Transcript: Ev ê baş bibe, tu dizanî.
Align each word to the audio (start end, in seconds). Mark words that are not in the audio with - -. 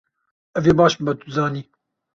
Ev 0.57 0.65
ê 0.71 0.73
baş 0.79 0.93
bibe, 0.97 1.13
tu 1.19 1.25
dizanî. 1.29 1.61